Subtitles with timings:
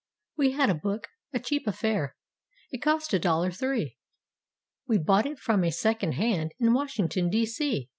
[0.35, 3.99] We had a book—a cheap affair—it cost a dollar three.
[4.87, 7.45] We bought it from a "Second Hand" in Washing¬ ton, D.
[7.45, 7.87] C.